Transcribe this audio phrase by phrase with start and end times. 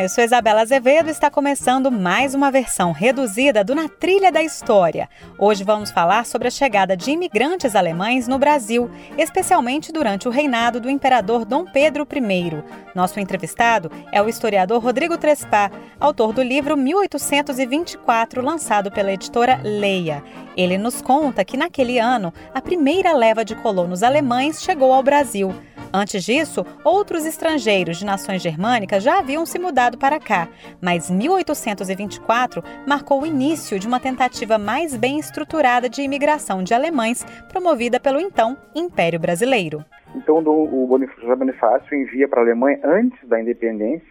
[0.00, 4.42] Eu sou Isabela Azevedo e está começando mais uma versão reduzida do Na Trilha da
[4.42, 5.10] História.
[5.38, 10.80] Hoje vamos falar sobre a chegada de imigrantes alemães no Brasil, especialmente durante o reinado
[10.80, 12.64] do imperador Dom Pedro I.
[12.94, 20.24] Nosso entrevistado é o historiador Rodrigo Trespá, autor do livro 1824, lançado pela editora Leia.
[20.56, 25.54] Ele nos conta que naquele ano a primeira leva de colonos alemães chegou ao Brasil.
[25.92, 30.48] Antes disso, outros estrangeiros de nações germânicas já haviam se mudado para cá,
[30.80, 37.24] mas 1824 marcou o início de uma tentativa mais bem estruturada de imigração de alemães,
[37.48, 39.84] promovida pelo então Império Brasileiro.
[40.14, 44.06] Então, o Bonifácio Bonifácio envia para a Alemanha antes da independência,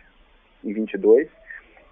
[0.63, 1.29] em 22,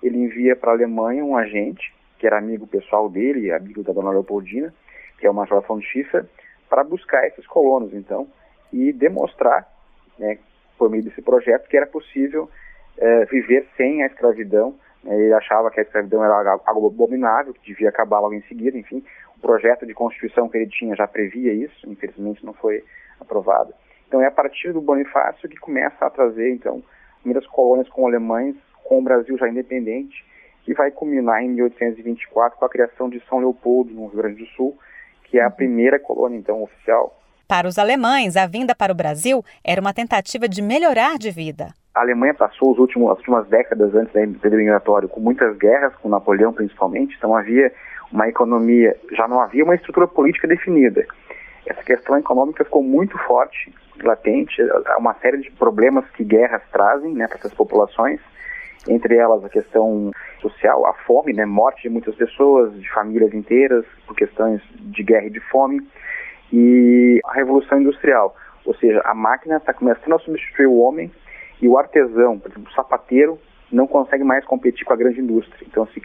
[0.04, 4.12] ele envia para a Alemanha um agente, que era amigo pessoal dele, amigo da dona
[4.12, 4.74] Leopoldina,
[5.18, 6.26] que é o Major von Schiffer,
[6.70, 8.27] para buscar esses colonos, então,
[8.71, 9.77] e demonstrar
[10.18, 10.37] né,
[10.77, 12.49] por meio desse projeto, que era possível
[12.98, 14.76] é, viver sem a escravidão.
[15.04, 18.77] Né, ele achava que a escravidão era algo abominável, que devia acabar logo em seguida.
[18.77, 19.04] Enfim,
[19.37, 22.84] o projeto de constituição que ele tinha já previa isso, infelizmente não foi
[23.20, 23.74] aprovado.
[24.07, 26.81] Então é a partir do Bonifácio que começa a trazer, então,
[27.21, 30.26] primeiras colônias com alemães, com o Brasil já independente,
[30.63, 34.49] que vai culminar em 1824 com a criação de São Leopoldo, no Rio Grande do
[34.52, 34.77] Sul,
[35.24, 39.43] que é a primeira colônia, então, oficial para os alemães, a vinda para o Brasil
[39.63, 41.70] era uma tentativa de melhorar de vida.
[41.95, 45.95] A Alemanha passou os últimos, as últimas décadas antes do período migratório com muitas guerras,
[45.95, 47.71] com Napoleão principalmente, então havia
[48.12, 51.05] uma economia, já não havia uma estrutura política definida.
[51.65, 57.13] Essa questão econômica ficou muito forte, latente, há uma série de problemas que guerras trazem
[57.13, 58.20] né, para essas populações,
[58.87, 63.85] entre elas a questão social, a fome, né, morte de muitas pessoas, de famílias inteiras,
[64.06, 65.81] por questões de guerra e de fome
[66.51, 68.35] e a revolução industrial,
[68.66, 71.12] ou seja, a máquina está começando a substituir o homem
[71.62, 73.40] e o artesão, por exemplo, o sapateiro,
[73.72, 75.66] não consegue mais competir com a grande indústria.
[75.68, 76.02] Então, se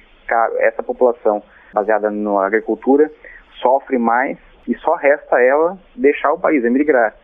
[0.58, 1.42] essa população
[1.72, 3.10] baseada na agricultura
[3.60, 7.14] sofre mais e só resta ela deixar o país, emigrar.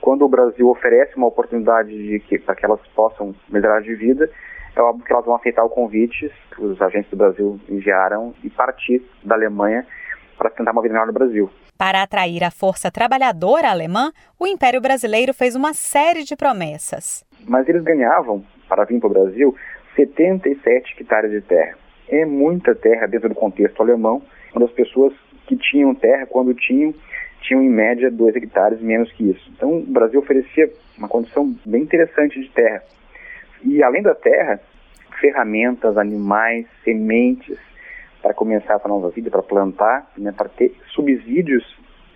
[0.00, 4.28] Quando o Brasil oferece uma oportunidade de que para que elas possam melhorar de vida,
[4.74, 8.50] é óbvio que elas vão aceitar o convite que os agentes do Brasil enviaram e
[8.50, 9.86] partir da Alemanha
[10.42, 11.48] para tentar uma vida melhor no Brasil.
[11.78, 17.24] Para atrair a força trabalhadora alemã, o Império Brasileiro fez uma série de promessas.
[17.46, 19.54] Mas eles ganhavam, para vir para o Brasil,
[19.94, 21.76] 77 hectares de terra.
[22.08, 24.20] É muita terra dentro do contexto alemão,
[24.50, 25.14] quando as pessoas
[25.46, 26.92] que tinham terra, quando tinham,
[27.42, 29.48] tinham em média 2 hectares menos que isso.
[29.56, 32.82] Então o Brasil oferecia uma condição bem interessante de terra.
[33.64, 34.60] E além da terra,
[35.20, 37.56] ferramentas, animais, sementes,
[38.22, 41.64] para começar essa nova vida, para plantar, né, para ter subsídios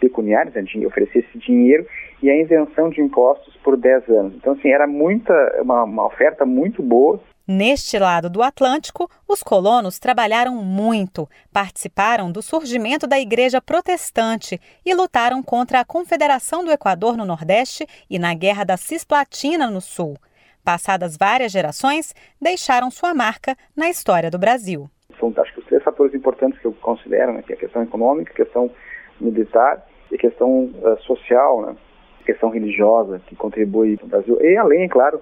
[0.00, 1.86] pecuniários, né, de oferecer esse dinheiro
[2.22, 4.34] e a isenção de impostos por 10 anos.
[4.36, 7.20] Então, assim, era muita, uma, uma oferta muito boa.
[7.48, 14.94] Neste lado do Atlântico, os colonos trabalharam muito, participaram do surgimento da Igreja Protestante e
[14.94, 20.16] lutaram contra a Confederação do Equador no Nordeste e na Guerra da Cisplatina no Sul.
[20.64, 26.58] Passadas várias gerações, deixaram sua marca na história do Brasil são acho três fatores importantes
[26.58, 28.70] que eu considero, né, que é a questão econômica, a questão
[29.20, 31.76] militar e a questão uh, social, né,
[32.20, 34.38] a questão religiosa que contribui para o Brasil.
[34.40, 35.20] E além, claro,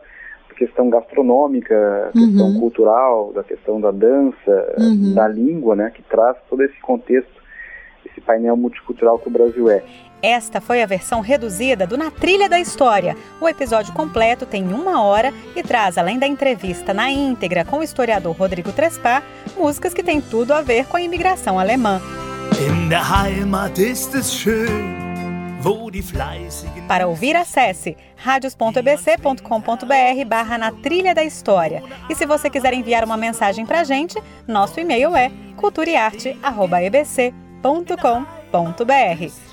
[0.51, 1.75] a questão gastronômica,
[2.15, 2.27] a uhum.
[2.27, 5.15] questão cultural, da questão da dança, uhum.
[5.15, 7.43] da língua, né, que traz todo esse contexto,
[8.15, 9.83] esse painel multicultural que o Brasil é.
[10.23, 13.15] Esta foi a versão reduzida do Na Trilha da História.
[13.41, 17.83] O episódio completo tem uma hora e traz, além da entrevista na íntegra com o
[17.83, 19.23] historiador Rodrigo Trespá,
[19.57, 22.01] músicas que têm tudo a ver com a imigração alemã.
[26.89, 31.83] Para ouvir, acesse radios.ebc.com.br barra na trilha da história.
[32.09, 37.44] E se você quiser enviar uma mensagem para a gente, nosso e-mail é culturaearte.ebc.com.br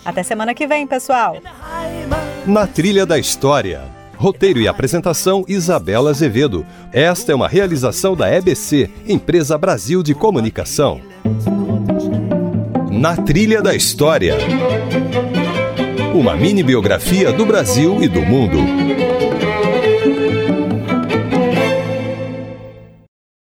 [0.04, 1.38] até semana que vem, pessoal.
[2.46, 3.84] Na Trilha da História.
[4.18, 6.66] Roteiro e apresentação Isabela Azevedo.
[6.92, 11.00] Esta é uma realização da EBC, Empresa Brasil de Comunicação.
[12.92, 14.36] Na Trilha da História.
[16.14, 19.21] Uma mini biografia do Brasil e do mundo.